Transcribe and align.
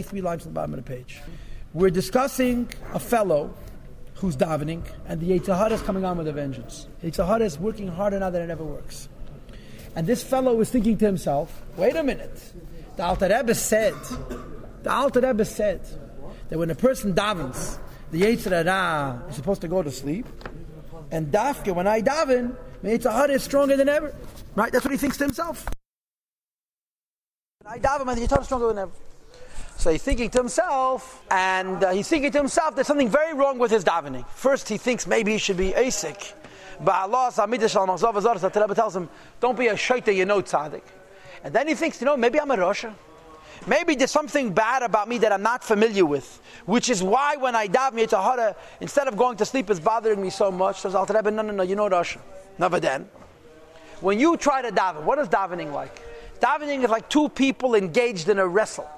three 0.00 0.22
lines 0.22 0.40
at 0.40 0.48
the 0.48 0.54
bottom 0.54 0.72
of 0.72 0.82
the 0.82 0.90
page. 0.90 1.20
We're 1.74 1.90
discussing 1.90 2.66
a 2.94 2.98
fellow 2.98 3.52
who's 4.14 4.38
davening, 4.38 4.86
and 5.06 5.20
the 5.20 5.38
Yetzer 5.38 5.54
Hara 5.54 5.74
is 5.74 5.82
coming 5.82 6.02
on 6.02 6.16
with 6.16 6.26
a 6.28 6.32
vengeance. 6.32 6.88
Yetzer 7.04 7.26
Hara 7.26 7.44
is 7.44 7.58
working 7.58 7.88
harder 7.88 8.18
now 8.18 8.30
than 8.30 8.40
it 8.40 8.48
ever 8.48 8.64
works. 8.64 9.10
And 9.94 10.06
this 10.06 10.22
fellow 10.22 10.58
is 10.62 10.70
thinking 10.70 10.96
to 10.96 11.04
himself, 11.04 11.60
wait 11.76 11.94
a 11.94 12.02
minute. 12.02 12.54
The 12.96 13.04
Alter 13.04 13.28
Rebbe 13.28 13.54
said, 13.54 13.92
the 14.82 14.90
Alter 14.90 15.20
Rebbe 15.20 15.44
said 15.44 15.82
that 16.48 16.58
when 16.58 16.70
a 16.70 16.74
person 16.74 17.12
davens, 17.12 17.76
the 18.12 18.22
Yetzer 18.22 18.64
Hara 18.64 18.70
ah, 18.70 19.28
is 19.28 19.36
supposed 19.36 19.60
to 19.60 19.68
go 19.68 19.82
to 19.82 19.90
sleep, 19.90 20.24
and 21.10 21.30
dafke, 21.30 21.74
when 21.74 21.86
I 21.86 22.00
daven, 22.00 22.56
the 22.80 22.98
Yetzer 22.98 23.12
Hara 23.12 23.32
is 23.32 23.42
stronger 23.42 23.76
than 23.76 23.90
ever. 23.90 24.14
Right? 24.54 24.72
That's 24.72 24.86
what 24.86 24.92
he 24.92 24.96
thinks 24.96 25.18
to 25.18 25.24
himself. 25.24 25.68
When 27.60 27.74
I 27.74 27.78
daven, 27.78 28.06
the 28.14 28.22
Yetzer 28.22 28.30
Hara 28.30 28.40
is 28.40 28.46
stronger 28.46 28.68
than 28.68 28.78
ever. 28.78 28.92
So 29.82 29.90
he's 29.90 30.04
thinking 30.04 30.30
to 30.30 30.38
himself, 30.38 31.24
and 31.28 31.82
uh, 31.82 31.90
he's 31.90 32.06
thinking 32.06 32.30
to 32.30 32.38
himself 32.38 32.76
there's 32.76 32.86
something 32.86 33.08
very 33.08 33.34
wrong 33.34 33.58
with 33.58 33.72
his 33.72 33.82
davening. 33.82 34.24
First, 34.28 34.68
he 34.68 34.76
thinks 34.76 35.08
maybe 35.08 35.32
he 35.32 35.38
should 35.38 35.56
be 35.56 35.72
Asik. 35.72 36.34
But 36.80 36.94
Allah 36.94 37.32
tells 37.34 38.94
him, 38.94 39.08
don't 39.40 39.58
be 39.58 39.66
a 39.66 39.74
shaita, 39.74 40.14
you 40.14 40.24
know 40.24 40.40
tzaddik. 40.40 40.84
And 41.42 41.52
then 41.52 41.66
he 41.66 41.74
thinks, 41.74 42.00
you 42.00 42.04
know, 42.04 42.16
maybe 42.16 42.40
I'm 42.40 42.52
a 42.52 42.56
Rasha. 42.56 42.94
Maybe 43.66 43.96
there's 43.96 44.12
something 44.12 44.52
bad 44.52 44.84
about 44.84 45.08
me 45.08 45.18
that 45.18 45.32
I'm 45.32 45.42
not 45.42 45.64
familiar 45.64 46.06
with, 46.06 46.40
which 46.64 46.88
is 46.88 47.02
why 47.02 47.34
when 47.34 47.56
I 47.56 47.66
daven 47.66 47.94
Yetzer 47.94 48.22
Hara, 48.22 48.54
instead 48.80 49.08
of 49.08 49.16
going 49.16 49.36
to 49.38 49.44
sleep, 49.44 49.68
it's 49.68 49.80
bothering 49.80 50.22
me 50.22 50.30
so 50.30 50.52
much. 50.52 50.82
Says 50.82 50.94
Alter 50.94 51.14
Rebbe, 51.14 51.32
no, 51.32 51.42
no, 51.42 51.52
no, 51.52 51.64
you 51.64 51.74
know 51.74 51.88
Rasha. 51.88 52.20
Never 52.56 52.78
then. 52.78 53.08
When 54.00 54.20
you 54.20 54.36
try 54.36 54.62
to 54.62 54.70
daven, 54.70 55.02
what 55.02 55.18
is 55.18 55.26
davening 55.26 55.72
like? 55.72 56.00
Davening 56.38 56.84
is 56.84 56.90
like 56.90 57.08
two 57.08 57.28
people 57.30 57.74
engaged 57.74 58.28
in 58.28 58.38
a 58.38 58.46
wrestle. 58.46 58.88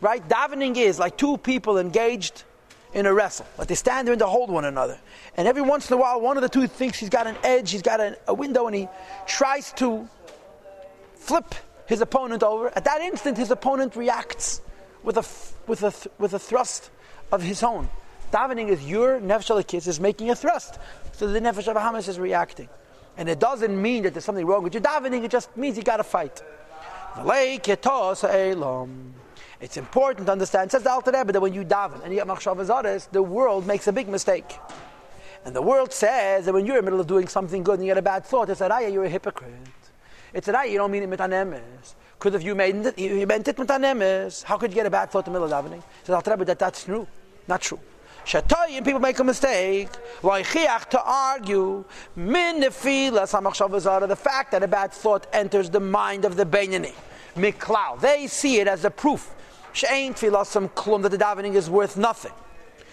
Right? 0.00 0.26
Davening 0.28 0.76
is 0.76 0.98
like 0.98 1.16
two 1.16 1.38
people 1.38 1.78
engaged 1.78 2.44
in 2.92 3.06
a 3.06 3.12
wrestle. 3.12 3.46
Like 3.58 3.68
they 3.68 3.74
stand 3.74 4.06
there 4.06 4.12
and 4.12 4.20
they 4.20 4.26
hold 4.26 4.50
one 4.50 4.64
another. 4.64 4.98
And 5.36 5.46
every 5.46 5.62
once 5.62 5.90
in 5.90 5.94
a 5.94 6.00
while, 6.00 6.20
one 6.20 6.36
of 6.36 6.42
the 6.42 6.48
two 6.48 6.66
thinks 6.66 6.98
he's 6.98 7.08
got 7.08 7.26
an 7.26 7.36
edge, 7.42 7.70
he's 7.70 7.82
got 7.82 8.00
a, 8.00 8.18
a 8.26 8.34
window, 8.34 8.66
and 8.66 8.74
he 8.74 8.88
tries 9.26 9.72
to 9.74 10.08
flip 11.14 11.54
his 11.86 12.00
opponent 12.00 12.42
over. 12.42 12.68
At 12.76 12.84
that 12.84 13.00
instant, 13.00 13.38
his 13.38 13.50
opponent 13.50 13.96
reacts 13.96 14.60
with 15.02 15.16
a, 15.18 15.26
with 15.66 15.82
a, 15.82 15.94
with 16.18 16.34
a 16.34 16.38
thrust 16.38 16.90
of 17.32 17.42
his 17.42 17.62
own. 17.62 17.88
Davening 18.32 18.68
is 18.68 18.84
your 18.84 19.20
nefesh 19.20 19.66
kiss 19.66 19.86
is 19.86 20.00
making 20.00 20.30
a 20.30 20.34
thrust. 20.34 20.78
So 21.12 21.26
the 21.26 21.40
nefesh 21.40 21.68
of 21.68 22.08
is 22.08 22.18
reacting. 22.18 22.68
And 23.16 23.28
it 23.28 23.38
doesn't 23.38 23.80
mean 23.80 24.02
that 24.02 24.14
there's 24.14 24.24
something 24.24 24.44
wrong 24.44 24.62
with 24.62 24.74
your 24.74 24.82
davening, 24.82 25.24
it 25.24 25.30
just 25.30 25.56
means 25.56 25.76
you 25.76 25.82
got 25.82 25.98
to 25.98 26.04
fight. 26.04 26.42
It's 29.60 29.76
important 29.76 30.26
to 30.26 30.32
understand. 30.32 30.70
Says 30.70 30.82
the 30.82 30.90
Alter 30.90 31.12
Rebbe 31.12 31.32
that 31.32 31.40
when 31.40 31.54
you 31.54 31.64
daven 31.64 32.02
and 32.02 32.12
you 32.12 32.18
get 32.18 32.26
machshav 32.26 33.08
the 33.10 33.22
world 33.22 33.66
makes 33.66 33.86
a 33.86 33.92
big 33.92 34.08
mistake. 34.08 34.58
And 35.44 35.54
the 35.54 35.62
world 35.62 35.92
says 35.92 36.44
that 36.46 36.52
when 36.52 36.66
you're 36.66 36.78
in 36.78 36.84
the 36.84 36.90
middle 36.90 37.00
of 37.00 37.06
doing 37.06 37.28
something 37.28 37.62
good 37.62 37.78
and 37.78 37.86
you 37.86 37.90
get 37.90 37.98
a 37.98 38.02
bad 38.02 38.24
thought, 38.24 38.50
it's 38.50 38.60
a 38.60 38.68
raya, 38.68 38.92
you're 38.92 39.04
a 39.04 39.08
hypocrite. 39.08 39.52
It's 40.34 40.48
a 40.48 40.52
raya, 40.52 40.70
you 40.70 40.78
don't 40.78 40.90
mean 40.90 41.04
it 41.04 41.10
mitanemes. 41.10 41.94
Because 42.18 42.34
if 42.34 42.42
you 42.42 42.54
made 42.54 42.74
it, 42.74 42.98
you 42.98 43.26
meant 43.26 43.46
it 43.46 43.56
how 44.44 44.56
could 44.58 44.70
you 44.70 44.74
get 44.74 44.86
a 44.86 44.90
bad 44.90 45.10
thought 45.10 45.26
in 45.26 45.32
the 45.32 45.40
middle 45.40 45.54
of 45.54 45.64
davening? 45.64 45.82
Says 46.02 46.14
Alter 46.14 46.32
Rebbe 46.32 46.44
that 46.46 46.58
that's 46.58 46.84
true. 46.84 47.06
Not 47.46 47.60
true. 47.60 47.80
Shatoyim, 48.24 48.84
people 48.84 49.00
make 49.00 49.18
a 49.20 49.24
mistake. 49.24 49.88
Khiak 50.20 50.90
to 50.90 51.00
argue. 51.00 51.84
Min 52.16 52.58
the 52.58 52.70
fact 54.18 54.50
that 54.50 54.62
a 54.64 54.68
bad 54.68 54.92
thought 54.92 55.26
enters 55.32 55.70
the 55.70 55.78
mind 55.78 56.24
of 56.24 56.36
the 56.36 56.44
Beinoni. 56.44 56.92
Miklau. 57.36 58.00
They 58.00 58.26
see 58.26 58.58
it 58.58 58.66
as 58.66 58.84
a 58.84 58.90
proof 58.90 59.32
She'ain 59.76 60.14
tfilasam 60.14 60.70
klum 60.70 61.02
that 61.02 61.10
the 61.10 61.18
davening 61.18 61.54
is 61.54 61.68
worth 61.68 61.98
nothing. 61.98 62.32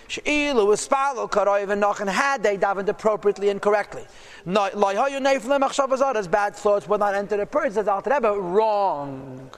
She'ilu 0.09 0.65
ispalo 0.73 1.31
karoiv 1.31 1.69
and 1.69 1.81
nachan 1.81 2.09
had 2.09 2.43
they 2.43 2.57
davened 2.57 2.89
appropriately 2.89 3.47
and 3.47 3.61
correctly. 3.61 4.05
As 4.45 6.27
bad 6.27 6.55
thoughts 6.57 6.85
will 6.89 6.97
not 6.97 7.15
enter 7.15 7.37
the 7.37 7.45
person. 7.45 7.71
Says 7.71 7.87
Alter 7.87 8.09
Rebbe, 8.09 8.33
wrong. 8.33 9.49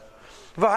This 0.56 0.70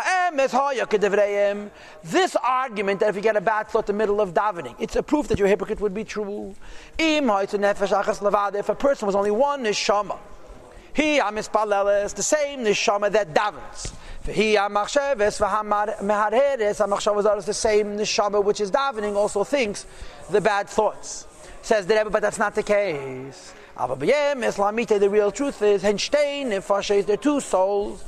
argument 2.42 3.00
that 3.00 3.10
if 3.10 3.16
you 3.16 3.20
get 3.20 3.36
a 3.36 3.42
bad 3.42 3.68
thought 3.68 3.90
in 3.90 3.94
the 3.94 3.98
middle 3.98 4.22
of 4.22 4.32
davening, 4.32 4.74
it's 4.80 4.96
a 4.96 5.02
proof 5.02 5.28
that 5.28 5.38
your 5.38 5.48
hypocrite 5.48 5.80
would 5.80 5.92
be 5.92 6.04
true. 6.04 6.54
If 6.98 7.28
a 8.68 8.74
person 8.74 9.06
was 9.06 9.14
only 9.14 9.30
one 9.30 9.64
neshama, 9.64 10.18
he 10.98 11.20
amispaleles, 11.20 12.12
the 12.12 12.24
same 12.24 12.64
neshama 12.64 13.12
that 13.12 13.32
davens. 13.32 13.94
He 14.24 14.56
amachsheves 14.56 15.38
v'hamehareres 15.38 16.84
amachshavas 16.84 17.44
the 17.44 17.54
same 17.54 17.96
neshama 17.96 18.42
which 18.42 18.60
is 18.60 18.72
davening 18.72 19.14
also 19.14 19.44
thinks 19.44 19.86
the 20.28 20.40
bad 20.40 20.68
thoughts. 20.68 21.28
Says 21.62 21.86
the 21.86 21.94
Rebbe, 21.94 22.10
but 22.10 22.20
that's 22.20 22.40
not 22.40 22.56
the 22.56 22.64
case. 22.64 23.54
The 23.76 25.08
real 25.08 25.30
truth 25.30 25.62
is 25.62 25.82
henstein 25.82 26.48
nefashes 26.48 27.06
the 27.06 27.16
two 27.16 27.38
souls. 27.38 28.04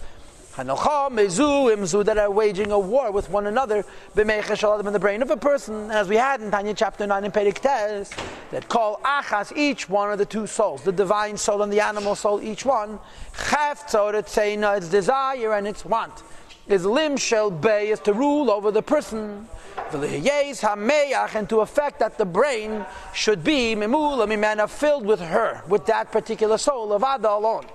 That 2.02 2.18
are 2.18 2.30
waging 2.30 2.70
a 2.72 2.78
war 2.78 3.10
with 3.10 3.30
one 3.30 3.46
another 3.46 3.84
in 4.16 4.92
the 4.92 4.98
brain 5.00 5.22
of 5.22 5.30
a 5.30 5.36
person, 5.36 5.90
as 5.90 6.08
we 6.08 6.16
had 6.16 6.40
in 6.40 6.50
Tanya 6.50 6.74
chapter 6.74 7.06
9 7.06 7.24
in 7.24 7.30
Perik 7.30 7.60
Tes, 7.60 8.10
that 8.50 8.68
call 8.68 9.00
achas, 9.04 9.56
each 9.56 9.88
one 9.88 10.12
of 10.12 10.18
the 10.18 10.26
two 10.26 10.46
souls, 10.46 10.82
the 10.82 10.92
divine 10.92 11.36
soul 11.36 11.62
and 11.62 11.72
the 11.72 11.80
animal 11.80 12.14
soul, 12.14 12.42
each 12.42 12.64
one, 12.64 12.98
its 13.32 14.88
desire 14.88 15.54
and 15.54 15.66
its 15.66 15.84
want. 15.84 16.22
Is 16.68 16.84
lim 16.84 17.16
shel 17.16 17.50
bay 17.50 17.88
is 17.88 18.00
to 18.00 18.12
rule 18.12 18.50
over 18.50 18.70
the 18.70 18.82
person. 18.82 19.48
And 19.92 21.48
to 21.48 21.60
affect 21.60 21.98
that 21.98 22.16
the 22.16 22.24
brain 22.24 22.84
should 23.12 23.42
be 23.42 23.74
memula 23.74 24.26
mimena 24.28 24.68
filled 24.68 25.04
with 25.04 25.20
her, 25.20 25.62
with 25.68 25.86
that 25.86 26.12
particular 26.12 26.58
soul 26.58 26.92
of 26.92 27.02
Ada 27.02 27.30
alone. 27.30 27.66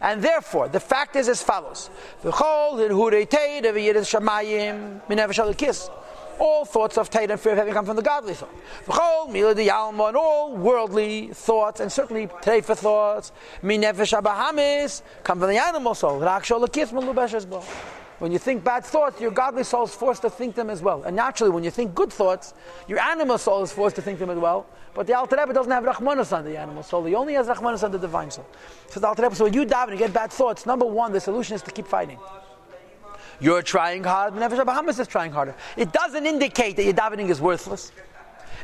And 0.00 0.22
therefore, 0.22 0.68
the 0.68 0.80
fact 0.80 1.14
is 1.16 1.28
as 1.28 1.42
follows: 1.42 1.90
all 6.40 6.64
thoughts 6.64 6.96
of 6.96 7.10
Tate 7.10 7.30
and 7.30 7.38
fear 7.38 7.54
of 7.54 7.74
come 7.74 7.84
from 7.84 7.96
the 7.96 8.02
godly 8.02 8.32
thought. 8.32 8.48
And 8.88 10.16
all 10.16 10.56
worldly 10.56 11.28
thoughts, 11.34 11.80
and 11.80 11.92
certainly 11.92 12.28
Teifa 12.28 12.74
thoughts, 12.74 13.32
come 15.22 15.38
from 15.38 15.48
the 15.50 15.58
animal 15.58 15.94
soul. 15.94 16.18
When 18.20 18.32
you 18.32 18.38
think 18.38 18.62
bad 18.62 18.84
thoughts, 18.84 19.18
your 19.18 19.30
godly 19.30 19.64
soul 19.64 19.84
is 19.84 19.94
forced 19.94 20.20
to 20.22 20.30
think 20.30 20.54
them 20.54 20.68
as 20.68 20.82
well. 20.82 21.02
And 21.04 21.16
naturally, 21.16 21.50
when 21.50 21.64
you 21.64 21.70
think 21.70 21.94
good 21.94 22.12
thoughts, 22.12 22.52
your 22.86 23.00
animal 23.00 23.38
soul 23.38 23.62
is 23.62 23.72
forced 23.72 23.96
to 23.96 24.02
think 24.02 24.18
them 24.18 24.28
as 24.28 24.38
well. 24.38 24.66
But 24.92 25.06
the 25.06 25.14
Alter 25.14 25.36
Rebbe 25.38 25.54
doesn't 25.54 25.72
have 25.72 25.84
Rahmanas 25.84 26.36
on 26.36 26.44
the 26.44 26.58
animal 26.58 26.82
soul. 26.82 27.02
He 27.06 27.14
only 27.14 27.32
has 27.32 27.46
Rahmanas 27.46 27.82
on 27.82 27.92
the 27.92 27.98
divine 27.98 28.30
soul. 28.30 28.46
So 28.88 29.00
the 29.00 29.06
Alter 29.06 29.22
Rebbe, 29.22 29.34
so 29.34 29.44
when 29.44 29.54
you 29.54 29.64
dive 29.64 29.88
and 29.88 29.98
you 29.98 30.06
get 30.06 30.12
bad 30.12 30.30
thoughts, 30.30 30.66
number 30.66 30.84
one, 30.84 31.12
the 31.12 31.20
solution 31.20 31.54
is 31.54 31.62
to 31.62 31.70
keep 31.70 31.86
fighting. 31.86 32.18
You're 33.40 33.62
trying 33.62 34.04
hard, 34.04 34.34
Nefesh 34.34 34.66
Bahamas 34.66 35.00
is 35.00 35.08
trying 35.08 35.32
harder. 35.32 35.54
It 35.78 35.90
doesn't 35.90 36.26
indicate 36.26 36.76
that 36.76 36.84
your 36.84 36.92
davening 36.92 37.30
is 37.30 37.40
worthless. 37.40 37.90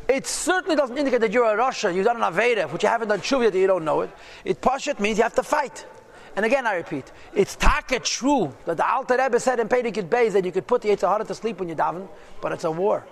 It 0.06 0.26
certainly 0.26 0.76
doesn't 0.76 0.98
indicate 0.98 1.22
that 1.22 1.32
you're 1.32 1.46
a 1.46 1.56
Rasha, 1.56 1.94
you've 1.94 2.04
done 2.04 2.22
an 2.22 2.30
Aveda, 2.30 2.70
which 2.70 2.82
you 2.82 2.90
haven't 2.90 3.08
done 3.08 3.20
Shuvya 3.20 3.50
that 3.50 3.58
you 3.58 3.66
don't 3.66 3.86
know 3.86 4.02
it. 4.02 4.10
It 4.44 4.60
Pashat 4.60 5.00
means 5.00 5.16
you 5.16 5.22
have 5.22 5.34
to 5.36 5.42
fight. 5.42 5.86
And 6.36 6.44
again, 6.44 6.66
I 6.66 6.74
repeat, 6.74 7.10
it's 7.34 7.56
taka 7.56 7.98
true 7.98 8.54
that 8.66 8.76
the 8.76 8.86
Alter 8.86 9.16
Rebbe 9.16 9.40
said 9.40 9.58
in 9.58 9.68
Pedikit 9.68 10.10
Beis 10.10 10.32
that 10.32 10.44
you 10.44 10.52
could 10.52 10.66
put 10.66 10.82
the 10.82 10.90
Yetzer 10.90 11.08
Hara 11.08 11.24
to 11.24 11.34
sleep 11.34 11.58
when 11.58 11.68
you 11.68 11.74
daven, 11.74 12.06
but 12.42 12.52
it's 12.52 12.64
a 12.64 12.70
war. 12.70 13.06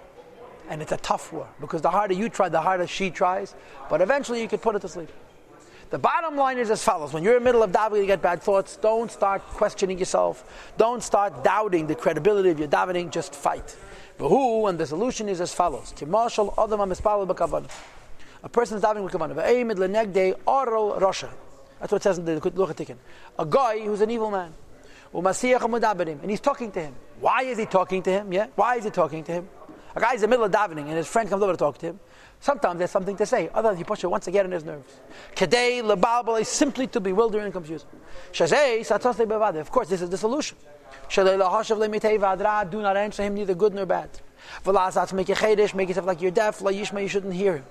And 0.69 0.83
it's 0.83 0.93
a 0.93 0.99
tough 0.99 1.33
war, 1.33 1.49
because 1.61 1.83
the 1.83 1.91
harder 1.91 2.15
you 2.15 2.29
try, 2.29 2.49
the 2.49 2.61
harder 2.61 2.87
she 2.87 3.11
tries, 3.11 3.57
but 3.91 4.01
eventually 4.01 4.41
you 4.41 4.47
could 4.49 4.63
put 4.63 4.77
it 4.77 4.81
to 4.81 4.89
sleep. 4.89 5.11
The 5.91 5.99
bottom 5.99 6.37
line 6.37 6.57
is 6.59 6.71
as 6.71 6.83
follows: 6.83 7.13
When 7.13 7.23
you're 7.23 7.37
in 7.37 7.43
the 7.43 7.45
middle 7.45 7.63
of 7.63 7.71
davening, 7.71 8.01
you 8.01 8.07
get 8.07 8.23
bad 8.23 8.43
thoughts. 8.43 8.77
Don't 8.77 9.11
start 9.11 9.43
questioning 9.43 9.99
yourself. 9.99 10.73
Don't 10.79 11.03
start 11.03 11.45
doubting 11.45 11.87
the 11.87 11.95
credibility 11.95 12.49
of 12.51 12.59
your 12.59 12.69
davening. 12.69 13.11
Just 13.11 13.35
fight. 13.35 13.77
But 14.17 14.31
who? 14.31 14.67
And 14.67 14.79
the 14.79 14.87
solution 14.87 15.29
is 15.29 15.39
as 15.41 15.53
follows: 15.55 15.93
A 15.93 16.07
person 18.49 18.79
is 18.79 18.83
davening 18.83 19.05
with 19.05 19.13
kavanah. 19.13 19.37
That's 21.81 21.93
what 21.93 22.01
it 22.01 22.05
says 22.05 22.19
in 22.19 22.25
the 22.25 22.41
Luchatikin. 22.41 22.97
A 23.39 23.47
guy 23.47 23.81
who's 23.81 24.01
an 24.01 24.11
evil 24.11 24.31
man. 24.31 24.55
And 25.13 26.31
he's 26.31 26.41
talking 26.41 26.73
to 26.73 26.81
him. 26.81 26.95
Why 27.21 27.43
is 27.43 27.59
he 27.59 27.67
talking 27.67 28.03
to 28.03 28.11
him? 28.11 28.33
Yeah? 28.33 28.47
Why 28.57 28.77
is 28.77 28.85
he 28.85 28.91
talking 28.91 29.23
to 29.25 29.33
him? 29.33 29.49
A 29.97 30.01
guy's 30.01 30.17
in 30.17 30.23
the 30.23 30.29
middle 30.29 30.45
of 30.45 30.51
davening 30.51 30.87
and 30.87 30.97
his 30.97 31.07
friend 31.07 31.29
comes 31.29 31.41
over 31.43 31.53
to 31.53 31.57
talk 31.57 31.79
to 31.79 31.87
him. 31.87 32.01
Sometimes 32.41 32.79
there's 32.79 32.91
something 32.91 33.17
to 33.17 33.25
say. 33.25 33.49
Otherwise, 33.55 33.79
he 33.79 33.85
pushes 33.85 34.05
it 34.05 34.11
once 34.11 34.27
again 34.27 34.47
in 34.47 34.51
his 34.51 34.65
nerves. 34.65 34.93
Kedei 35.37 35.83
lebalbal 35.83 36.41
is 36.41 36.49
simply 36.49 36.89
to 36.89 37.01
bewilder 37.01 37.39
and 37.39 37.53
confuse. 37.53 37.87
Of 38.41 39.71
course, 39.71 39.89
this 39.89 40.03
is 40.03 40.11
the 40.11 40.19
solution. 40.19 40.59
Shalei 41.09 41.39
lahashav 41.41 41.79
lemitei 41.79 42.19
vadra. 42.19 42.69
Do 42.69 42.83
not 42.83 42.97
answer 42.97 43.23
him 43.23 43.35
neither 43.35 43.55
good 43.55 43.73
nor 43.73 43.87
bad. 43.87 44.11
Make 44.67 45.29
a 45.29 45.35
chedesh. 45.35 45.75
Make 45.75 45.89
yourself 45.89 46.07
like 46.07 46.21
you're 46.21 46.33
deaf, 46.33 46.61
like 46.61 46.75
you 46.75 46.85
shouldn't 46.85 47.35
hear 47.35 47.59
him. 47.59 47.65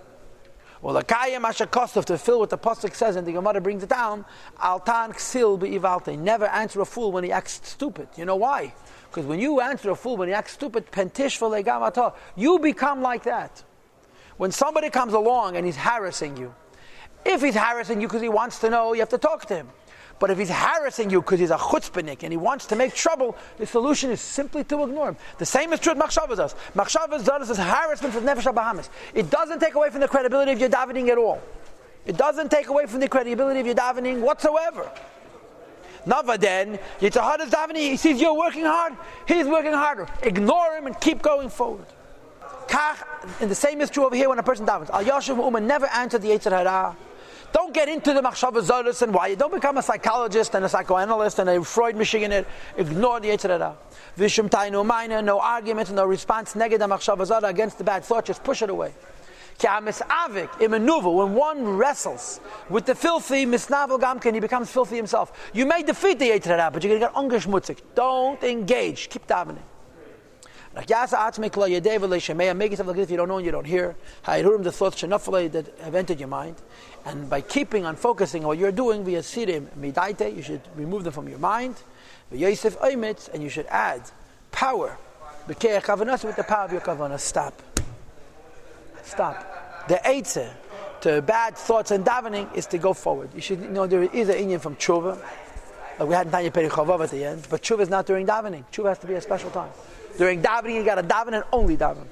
Well, 0.83 0.95
the 0.95 1.01
kayim 1.01 1.43
ashakostov 1.43 2.03
to 2.05 2.17
fill 2.17 2.39
what 2.39 2.49
the 2.49 2.57
pasuk 2.57 2.93
says, 2.93 3.15
and 3.15 3.25
the 3.25 3.31
Gemara 3.31 3.61
brings 3.61 3.83
it 3.83 3.89
down. 3.89 4.25
Altan 4.61 5.13
ksil 5.13 5.57
be'ivalte. 5.57 6.19
Never 6.19 6.45
answer 6.47 6.81
a 6.81 6.85
fool 6.85 7.13
when 7.13 7.23
he 7.23 7.31
acts 7.31 7.61
stupid. 7.63 8.09
You 8.17 8.25
know 8.25 8.35
why? 8.35 8.73
Because 9.09 9.25
when 9.25 9.39
you 9.39 9.61
answer 9.61 9.91
a 9.91 9.95
fool, 9.95 10.17
when 10.17 10.27
he 10.27 10.33
acts 10.33 10.51
stupid, 10.51 10.91
pentish 10.91 11.39
v'legamato, 11.39 12.13
you 12.35 12.59
become 12.59 13.01
like 13.01 13.23
that. 13.23 13.63
When 14.35 14.51
somebody 14.51 14.89
comes 14.89 15.13
along 15.13 15.55
and 15.55 15.65
he's 15.65 15.77
harassing 15.77 16.35
you, 16.35 16.53
if 17.23 17.41
he's 17.41 17.55
harassing 17.55 18.01
you 18.01 18.09
because 18.09 18.21
he 18.21 18.27
wants 18.27 18.59
to 18.59 18.69
know, 18.69 18.91
you 18.91 18.99
have 18.99 19.09
to 19.09 19.17
talk 19.17 19.45
to 19.45 19.55
him. 19.55 19.69
But 20.19 20.29
if 20.31 20.37
he's 20.37 20.49
harassing 20.49 21.09
you 21.09 21.21
because 21.21 21.39
he's 21.39 21.51
a 21.51 21.57
chutzpahnik 21.57 22.23
and 22.23 22.31
he 22.31 22.37
wants 22.37 22.65
to 22.67 22.75
make 22.75 22.93
trouble, 22.93 23.35
the 23.57 23.65
solution 23.65 24.09
is 24.09 24.21
simply 24.21 24.63
to 24.65 24.83
ignore 24.83 25.09
him. 25.09 25.17
The 25.37 25.45
same 25.45 25.73
is 25.73 25.79
true 25.79 25.93
with 25.93 26.01
Machshavas. 26.01 26.55
Machshavas 26.75 27.49
is 27.49 27.57
harassment 27.57 28.15
of 28.15 28.23
Nefesh 28.23 28.53
Bahamas. 28.53 28.89
It 29.13 29.29
doesn't 29.29 29.59
take 29.59 29.75
away 29.75 29.89
from 29.89 29.99
the 30.01 30.07
credibility 30.07 30.51
of 30.51 30.59
your 30.59 30.69
davening 30.69 31.09
at 31.09 31.17
all. 31.17 31.41
It 32.05 32.17
doesn't 32.17 32.51
take 32.51 32.67
away 32.67 32.85
from 32.85 32.99
the 32.99 33.07
credibility 33.07 33.59
of 33.59 33.65
your 33.65 33.75
davening 33.75 34.21
whatsoever. 34.21 34.89
Nava 36.05 36.37
then, 36.37 36.79
Yitzhahad 36.99 37.39
is 37.41 37.49
davening, 37.49 37.77
he 37.77 37.97
sees 37.97 38.19
you're 38.19 38.37
working 38.37 38.65
hard, 38.65 38.93
he's 39.27 39.47
working 39.47 39.71
harder. 39.71 40.07
Ignore 40.21 40.77
him 40.77 40.87
and 40.87 40.99
keep 40.99 41.21
going 41.21 41.49
forward. 41.49 41.85
Kach, 42.67 42.97
and 43.39 43.49
the 43.49 43.55
same 43.55 43.81
is 43.81 43.89
true 43.89 44.05
over 44.05 44.15
here 44.15 44.29
when 44.29 44.39
a 44.39 44.43
person 44.43 44.65
davens. 44.65 44.89
Al 44.89 45.03
Yashav 45.03 45.37
Uman 45.37 45.65
never 45.65 45.85
answered 45.87 46.21
the 46.21 46.29
Yetzer 46.29 46.51
Hara. 46.51 46.95
Don't 47.53 47.73
get 47.73 47.87
into 47.87 48.13
the 48.13 48.21
machshava 48.21 48.61
zolis 48.63 49.03
and 49.03 49.13
why. 49.13 49.35
Don't 49.35 49.53
become 49.53 49.77
a 49.77 49.83
psychologist 49.83 50.55
and 50.55 50.65
a 50.65 50.69
psychoanalyst 50.69 51.37
and 51.37 51.47
a 51.49 51.63
Freud 51.63 51.95
machine 51.95 52.31
it. 52.31 52.47
Ignore 52.77 53.19
the 53.19 53.29
Yetzer 53.29 53.49
Hara. 53.49 53.77
Vishum 54.17 54.49
tainu 54.49 54.83
minor, 54.83 55.21
no 55.21 55.39
argument, 55.39 55.91
no 55.91 56.05
response 56.05 56.55
negative 56.55 56.89
machshava 56.89 57.25
zara 57.25 57.47
against 57.47 57.77
the 57.77 57.83
bad 57.83 58.03
thought. 58.03 58.25
Just 58.25 58.43
push 58.43 58.63
it 58.63 58.71
away. 58.71 58.91
When 59.59 61.35
one 61.35 61.67
wrestles 61.77 62.39
with 62.69 62.85
the 62.87 62.95
filthy, 62.95 63.45
misnavel 63.45 63.99
gamkin, 63.99 64.33
he 64.33 64.39
becomes 64.39 64.71
filthy 64.71 64.95
himself. 64.95 65.51
You 65.53 65.67
may 65.67 65.83
defeat 65.83 66.17
the 66.17 66.31
Yetzirah, 66.31 66.73
but 66.73 66.83
you're 66.83 66.97
going 66.97 67.01
to 67.01 67.07
get 67.07 67.13
ungeschmutzig. 67.13 67.77
Don't 67.93 68.43
engage. 68.43 69.09
Keep 69.09 69.27
davening. 69.27 69.61
Make 70.75 70.89
yourself 70.89 71.35
like 72.87 72.97
if 72.97 73.11
you 73.11 73.17
don't 73.17 73.27
know 73.27 73.37
and 73.37 73.45
you 73.45 73.51
don't 73.51 73.65
hear. 73.65 73.95
The 74.25 74.71
thoughts 74.71 75.01
that 75.01 75.73
have 75.81 75.95
entered 75.95 76.19
your 76.19 76.29
mind. 76.29 76.55
And 77.05 77.29
by 77.29 77.41
keeping 77.41 77.85
on 77.85 77.95
focusing 77.95 78.43
on 78.43 78.47
what 78.47 78.57
you're 78.57 78.71
doing, 78.71 79.03
via 79.03 79.19
sirim 79.19 79.67
midaite, 79.79 80.35
you 80.35 80.41
should 80.41 80.61
remove 80.75 81.03
them 81.03 81.13
from 81.13 81.29
your 81.29 81.37
mind. 81.37 81.75
Yosef 82.31 82.77
and 82.81 83.43
you 83.43 83.49
should 83.49 83.67
add 83.67 84.01
power. 84.51 84.97
With 85.45 85.59
the 85.59 86.45
power 86.47 86.65
of 86.65 86.71
your 86.71 86.81
kavanah. 86.81 87.19
Stop. 87.19 87.61
Stop. 89.03 89.87
The 89.87 89.95
eitzah 90.05 90.53
to 91.01 91.21
bad 91.21 91.57
thoughts 91.57 91.91
and 91.91 92.05
davening 92.05 92.55
is 92.55 92.65
to 92.67 92.77
go 92.77 92.93
forward. 92.93 93.29
You 93.35 93.41
should 93.41 93.69
know 93.69 93.85
there 93.85 94.03
is 94.03 94.29
an 94.29 94.35
Indian 94.35 94.61
from 94.61 94.77
tshuva. 94.77 95.19
Like 95.99 96.09
we 96.09 96.15
had 96.15 96.31
Tanya 96.31 96.51
Perichavov 96.51 97.03
at 97.03 97.11
the 97.11 97.23
end, 97.23 97.47
but 97.49 97.61
tshuva 97.61 97.81
is 97.81 97.89
not 97.89 98.05
during 98.05 98.25
davening. 98.25 98.65
Tshuva 98.71 98.89
has 98.89 98.99
to 98.99 99.07
be 99.07 99.13
a 99.13 99.21
special 99.21 99.51
time. 99.51 99.69
During 100.17 100.41
davening, 100.41 100.75
you 100.75 100.83
got 100.83 100.95
to 100.95 101.03
daven 101.03 101.33
and 101.33 101.43
only 101.51 101.77
daven. 101.77 102.05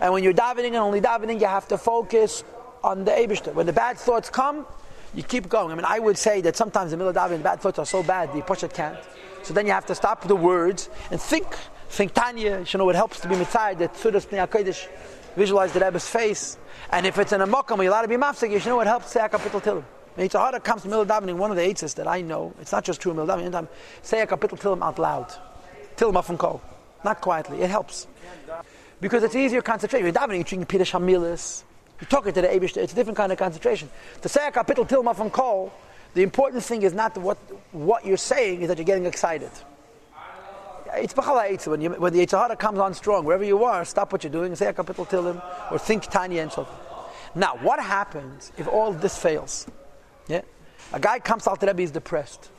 And 0.00 0.12
when 0.12 0.22
you're 0.22 0.34
davening 0.34 0.68
and 0.68 0.76
only 0.76 1.00
davening, 1.00 1.40
you 1.40 1.46
have 1.46 1.68
to 1.68 1.78
focus 1.78 2.44
on 2.82 3.04
the 3.04 3.10
Abishter. 3.10 3.54
When 3.54 3.66
the 3.66 3.72
bad 3.72 3.98
thoughts 3.98 4.28
come, 4.30 4.66
you 5.14 5.22
keep 5.22 5.48
going. 5.48 5.72
I 5.72 5.74
mean, 5.74 5.84
I 5.86 5.98
would 5.98 6.18
say 6.18 6.40
that 6.42 6.56
sometimes 6.56 6.92
in 6.92 6.98
the 6.98 7.04
middle 7.04 7.18
of 7.18 7.30
davening, 7.30 7.38
the 7.38 7.44
bad 7.44 7.60
thoughts 7.60 7.78
are 7.78 7.86
so 7.86 8.02
bad, 8.02 8.32
the 8.32 8.42
Pashat 8.42 8.74
can't. 8.74 8.98
So 9.42 9.54
then 9.54 9.66
you 9.66 9.72
have 9.72 9.86
to 9.86 9.94
stop 9.94 10.26
the 10.26 10.36
words 10.36 10.88
and 11.10 11.20
think. 11.20 11.46
Think 11.90 12.12
Tanya. 12.12 12.64
You 12.66 12.78
know, 12.78 12.88
it 12.90 12.96
helps 12.96 13.20
to 13.20 13.28
be 13.28 13.36
mitzayed 13.36 13.78
that 13.78 13.94
Sudas 13.94 14.26
Pnei 14.26 14.46
HaKodesh 14.48 14.88
visualize 15.36 15.72
the 15.72 15.80
Rebbe's 15.80 16.08
face. 16.08 16.56
And 16.90 17.06
if 17.06 17.18
it's 17.18 17.32
in 17.32 17.40
a 17.40 17.46
mokum, 17.46 17.78
you're 17.78 17.88
allowed 17.88 18.02
to 18.02 18.08
be 18.08 18.16
mafsik, 18.16 18.50
you 18.50 18.58
know 18.70 18.76
what 18.76 18.86
helps 18.86 19.12
say 19.12 19.20
a 19.20 19.28
kapitel 19.28 19.62
tilim. 19.62 19.84
It's 20.16 20.34
a 20.34 20.38
hard 20.38 20.62
comes 20.62 20.82
to 20.82 20.88
middle 20.88 21.04
davening. 21.04 21.36
One 21.36 21.50
of 21.50 21.56
the 21.56 21.62
eitzes 21.62 21.94
that 21.96 22.06
I 22.06 22.20
know, 22.20 22.54
it's 22.60 22.72
not 22.72 22.84
just 22.84 23.00
true 23.00 23.10
in 23.10 23.16
middle 23.16 23.34
davening. 23.34 23.42
Anytime 23.42 23.68
say 24.02 24.20
a 24.20 24.26
kapitel 24.26 24.58
tilim 24.58 24.82
out 24.82 24.98
loud, 24.98 25.32
tilim 25.96 26.24
from 26.24 26.38
kol, 26.38 26.62
not 27.04 27.20
quietly. 27.20 27.62
It 27.62 27.70
helps 27.70 28.06
because 29.00 29.22
it's 29.22 29.34
easier 29.34 29.62
concentration. 29.62 30.06
You're 30.06 30.14
davening, 30.14 30.36
you're 30.36 30.44
drinking 30.44 30.66
Peter 30.66 30.84
Shamilis. 30.84 31.64
You're 32.00 32.08
talking 32.08 32.32
to 32.32 32.42
the 32.42 32.48
Eibush. 32.48 32.76
It's 32.76 32.92
a 32.92 32.96
different 32.96 33.16
kind 33.16 33.32
of 33.32 33.38
concentration. 33.38 33.88
To 34.22 34.28
say 34.28 34.46
a 34.46 34.52
kapitel 34.52 34.88
tilim 34.88 35.14
from 35.16 35.30
kol, 35.30 35.72
the 36.14 36.22
important 36.22 36.62
thing 36.62 36.82
is 36.82 36.92
not 36.92 37.16
what 37.18 37.38
what 37.72 38.06
you're 38.06 38.16
saying; 38.16 38.62
is 38.62 38.68
that 38.68 38.78
you're 38.78 38.84
getting 38.84 39.06
excited 39.06 39.50
it's 40.96 41.12
b'chala 41.12 41.66
when, 41.66 41.80
you, 41.80 41.90
when 41.90 42.12
the 42.12 42.24
Yetzer 42.24 42.38
Hara 42.38 42.56
comes 42.56 42.78
on 42.78 42.94
strong, 42.94 43.24
wherever 43.24 43.44
you 43.44 43.64
are, 43.64 43.84
stop 43.84 44.12
what 44.12 44.22
you're 44.22 44.32
doing, 44.32 44.54
say 44.54 44.66
a 44.66 44.72
kapitel 44.72 45.08
tilim, 45.08 45.42
or 45.72 45.78
think 45.78 46.04
Tanya 46.04 46.42
and 46.42 46.52
so 46.52 46.64
forth. 46.64 47.34
Now, 47.34 47.56
what 47.56 47.80
happens 47.80 48.52
if 48.56 48.68
all 48.68 48.92
this 48.92 49.18
fails? 49.18 49.66
Yeah, 50.28 50.42
a 50.92 51.00
guy 51.00 51.18
comes 51.18 51.46
out 51.46 51.60
to 51.60 51.66
Rebbe, 51.66 51.82
he's 51.82 51.90
depressed. 51.90 52.50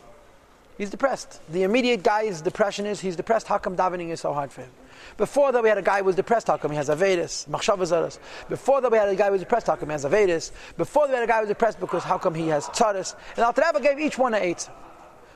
He's 0.77 0.89
depressed. 0.89 1.41
The 1.49 1.63
immediate 1.63 2.03
guy's 2.03 2.41
depression 2.41 2.85
is 2.85 2.99
he's 2.99 3.15
depressed. 3.15 3.47
How 3.47 3.57
come 3.57 3.77
davening 3.77 4.09
is 4.09 4.19
so 4.19 4.33
hard 4.33 4.51
for 4.51 4.61
him? 4.61 4.71
Before 5.17 5.51
that, 5.51 5.63
we 5.63 5.69
had 5.69 5.77
a 5.77 5.81
guy 5.81 5.99
who 5.99 6.05
was 6.05 6.15
depressed. 6.15 6.47
How 6.47 6.57
come 6.57 6.71
he 6.71 6.77
has 6.77 6.89
Avedis? 6.89 7.47
Machshavazaras. 7.47 8.19
Before 8.49 8.81
that, 8.81 8.91
we 8.91 8.97
had 8.97 9.07
a 9.07 9.15
guy 9.15 9.27
who 9.27 9.33
was 9.33 9.41
depressed. 9.41 9.67
How 9.67 9.75
come 9.75 9.89
he 9.89 9.93
has 9.93 10.03
Avedis? 10.03 10.51
Before 10.75 11.07
that, 11.07 11.13
we 11.13 11.15
had 11.15 11.23
a 11.23 11.27
guy 11.27 11.35
who 11.35 11.41
was 11.41 11.49
depressed 11.49 11.79
because 11.79 12.03
how 12.03 12.17
come 12.17 12.35
he 12.35 12.47
has 12.49 12.67
Tzaris? 12.67 13.15
And 13.37 13.45
Al 13.45 13.53
gave 13.79 13.99
each 13.99 14.17
one 14.17 14.33
an 14.33 14.41
eight. 14.41 14.67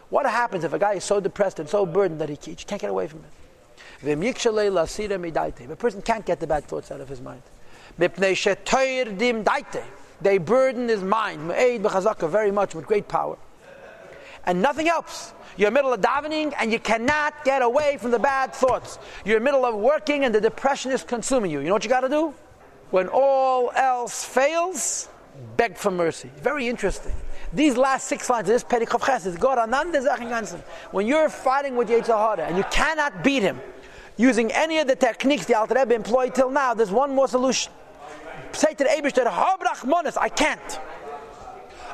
What 0.09 0.25
happens 0.25 0.63
if 0.63 0.73
a 0.73 0.79
guy 0.79 0.93
is 0.93 1.03
so 1.03 1.19
depressed 1.19 1.59
and 1.59 1.69
so 1.69 1.85
burdened 1.85 2.19
that 2.19 2.29
he 2.29 2.35
can't 2.35 2.81
get 2.81 2.89
away 2.89 3.07
from 3.07 3.19
it? 3.19 3.31
A 5.71 5.75
person 5.75 6.01
can't 6.01 6.25
get 6.25 6.39
the 6.39 6.47
bad 6.47 6.65
thoughts 6.65 6.91
out 6.91 6.99
of 6.99 7.07
his 7.07 7.21
mind. 7.21 7.43
They 10.21 10.37
burden 10.37 10.89
his 10.89 11.01
mind 11.01 11.47
very 11.47 12.51
much 12.51 12.75
with 12.75 12.85
great 12.85 13.07
power. 13.07 13.37
And 14.45 14.61
nothing 14.61 14.87
helps. 14.87 15.33
You're 15.57 15.67
in 15.67 15.73
the 15.73 15.77
middle 15.77 15.93
of 15.93 16.01
davening 16.01 16.53
and 16.57 16.71
you 16.71 16.79
cannot 16.79 17.43
get 17.43 17.61
away 17.61 17.97
from 17.97 18.11
the 18.11 18.19
bad 18.19 18.53
thoughts. 18.53 18.97
You're 19.25 19.37
in 19.37 19.43
the 19.43 19.51
middle 19.51 19.65
of 19.65 19.75
working 19.75 20.23
and 20.25 20.33
the 20.33 20.41
depression 20.41 20.91
is 20.91 21.03
consuming 21.03 21.51
you. 21.51 21.59
You 21.59 21.67
know 21.67 21.73
what 21.73 21.83
you 21.83 21.89
got 21.89 22.01
to 22.01 22.09
do? 22.09 22.33
When 22.91 23.07
all 23.07 23.71
else 23.75 24.23
fails, 24.23 25.09
beg 25.57 25.77
for 25.77 25.91
mercy. 25.91 26.31
Very 26.37 26.67
interesting. 26.67 27.13
These 27.53 27.77
last 27.77 28.07
six 28.07 28.29
lines 28.29 28.47
of 28.49 28.53
this 28.53 28.63
Perikov 28.63 29.25
is 29.25 29.35
God 29.35 29.57
Ananda 29.57 30.63
When 30.91 31.07
you're 31.07 31.29
fighting 31.29 31.75
with 31.75 31.89
Yetzirah 31.89 32.47
and 32.47 32.57
you 32.57 32.63
cannot 32.71 33.23
beat 33.23 33.41
him 33.41 33.59
using 34.17 34.51
any 34.51 34.79
of 34.79 34.87
the 34.87 34.95
techniques 34.95 35.45
the 35.45 35.55
Alter 35.55 35.75
Rebbe 35.75 35.93
employed 35.93 36.35
till 36.35 36.49
now, 36.49 36.73
there's 36.73 36.91
one 36.91 37.13
more 37.13 37.27
solution. 37.27 37.71
Say 38.51 38.73
to 38.73 38.83
the 38.83 38.89
Abish 38.89 39.13
that 39.13 40.17
I 40.17 40.29
can't. 40.29 40.79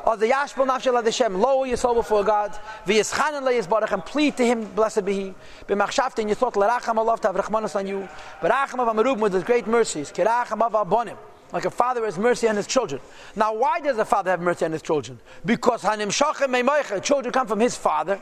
Or 0.06 0.16
the 0.16 0.26
Yashbal 0.26 0.68
Nafshel 0.68 1.02
Hashem, 1.02 1.34
lower 1.34 1.66
your 1.66 1.76
soul 1.76 1.94
before 1.94 2.22
God, 2.22 2.56
v'yischanan 2.86 3.42
le'yizbarach, 3.42 3.90
and 3.90 4.04
plead 4.04 4.36
to 4.36 4.46
Him, 4.46 4.64
blessed 4.66 5.04
be 5.04 5.12
He. 5.12 5.34
B'machshavte, 5.66 6.20
and 6.20 6.28
you 6.28 6.36
thought, 6.36 6.56
l'racham 6.56 6.96
Allah, 6.96 7.18
to 7.18 7.26
have 7.26 7.36
rachmanas 7.36 7.74
on 7.74 7.88
you, 7.88 8.08
b'racham 8.40 8.78
av 8.78 8.94
amarubim, 8.94 9.18
with 9.18 9.32
His 9.32 9.42
great 9.42 9.66
mercies, 9.66 10.12
kiracham 10.12 10.62
av 10.62 10.72
abonim 10.74 11.16
like 11.52 11.64
a 11.64 11.70
father 11.70 12.04
has 12.04 12.18
mercy 12.18 12.48
on 12.48 12.56
his 12.56 12.66
children. 12.66 13.00
Now, 13.34 13.54
why 13.54 13.80
does 13.80 13.98
a 13.98 14.04
father 14.04 14.30
have 14.32 14.40
mercy 14.40 14.64
on 14.64 14.72
his 14.72 14.82
children? 14.82 15.20
Because 15.44 15.82
hanim 15.82 16.08
shachem 16.08 17.02
children 17.02 17.32
come 17.32 17.46
from 17.46 17.60
his 17.60 17.76
father, 17.76 18.20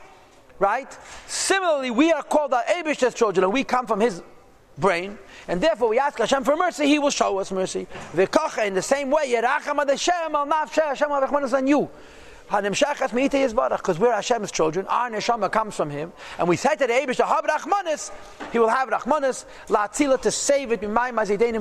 right? 0.59 0.97
Similarly, 1.27 1.91
we 1.91 2.13
are 2.13 2.23
called 2.23 2.53
our 2.53 2.63
Abish's 2.65 3.15
children, 3.15 3.45
and 3.45 3.53
we 3.53 3.65
come 3.65 3.87
from 3.87 4.01
his 4.01 4.23
brain, 4.79 5.19
and 5.49 5.61
therefore 5.61 5.89
we 5.89 5.99
ask 5.99 6.19
Hashem 6.19 6.45
for 6.45 6.57
mercy, 6.57 6.87
He 6.87 6.99
will 6.99 7.11
show 7.11 7.39
us 7.39 7.51
mercy. 7.53 7.87
In 8.15 8.75
the 8.75 8.83
same 8.83 9.11
way, 9.11 9.33
Yeracham 9.33 9.87
Hashem 9.87 10.35
al 10.35 10.47
Hashem 10.47 11.11
al 11.11 11.55
on 11.55 11.67
you. 11.67 11.89
Because 12.49 13.99
we're 13.99 14.13
Hashem's 14.13 14.53
children, 14.53 14.87
our 14.87 15.11
neshama 15.11 15.51
comes 15.51 15.75
from 15.75 15.91
Him, 15.91 16.13
and 16.39 16.47
we 16.47 16.57
say 16.57 16.77
to 16.77 16.87
the 16.87 16.93
Abish 16.93 17.17
to 17.17 17.25
have 17.27 17.45
Rachmanis, 17.45 18.13
He 18.53 18.59
will 18.59 18.69
have 18.69 18.89
Rachmanis, 18.89 19.45
La'atzila 19.69 20.21
to 20.21 20.31
save 20.31 20.71
it, 20.73 20.81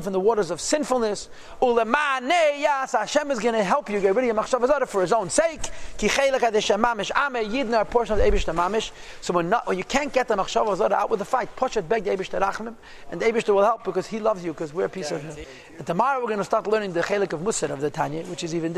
from 0.04 0.14
the 0.14 0.20
waters 0.20 0.52
of 0.52 0.60
sinfulness. 0.60 1.30
Yas, 1.62 2.92
Hashem 2.92 3.32
is 3.32 3.40
going 3.40 3.56
to 3.56 3.64
help 3.64 3.90
you 3.90 4.00
get 4.00 4.16
rid 4.16 4.26
of 4.30 4.36
your 4.36 4.36
machshavazada 4.36 4.88
for 4.88 5.02
His 5.02 5.14
own 5.14 5.30
sake. 5.30 5.62
Ki 5.98 6.08
chelak 6.08 6.40
adeshem 6.40 6.82
mamish, 6.84 7.12
ame 7.16 7.50
yidna 7.50 7.82
a 7.82 7.86
portion 7.86 8.14
of 8.14 8.20
the 8.20 8.30
Abish 8.30 8.46
to 8.46 8.54
mamish. 8.54 8.92
So 9.22 9.34
when, 9.34 9.50
not, 9.50 9.68
when 9.68 9.78
you 9.78 9.84
can't 9.84 10.12
get 10.12 10.28
the 10.28 10.36
machshavazada 10.36 10.92
out 10.92 11.10
with 11.10 11.20
the 11.20 11.26
fight, 11.26 11.56
push 11.56 11.78
it, 11.78 11.88
beg 11.88 12.04
the 12.04 12.12
Abish 12.12 12.28
to 12.30 12.40
rachmim, 12.40 12.76
and 13.10 13.22
the 13.22 13.26
Abish 13.26 13.48
will 13.48 13.64
help 13.64 13.84
because 13.84 14.06
He 14.08 14.20
loves 14.20 14.44
you 14.44 14.52
because 14.52 14.74
we're 14.74 14.86
a 14.86 14.90
piece 14.90 15.12
of 15.12 15.22
Him. 15.24 15.46
And 15.78 15.88
tomorrow 15.88 16.20
we're 16.20 16.28
going 16.28 16.40
to 16.40 16.46
start 16.46 16.68
learning 16.68 16.94
the 16.94 17.02
chelik 17.02 17.34
of 17.34 17.40
Musar 17.42 17.70
of 17.70 17.80
the 17.80 17.90
Tanya, 17.90 18.24
which 18.26 18.44
is 18.44 18.54
even 18.54 18.62
different. 18.62 18.72